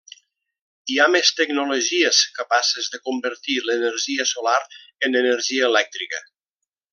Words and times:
Hi 0.91 0.95
ha 1.01 1.05
més 1.15 1.29
tecnologies 1.39 2.21
capaces 2.39 2.89
de 2.95 3.01
convertir 3.09 3.59
l'energia 3.67 4.27
solar 4.31 4.57
en 5.11 5.21
energia 5.21 5.69
elèctrica. 5.73 6.25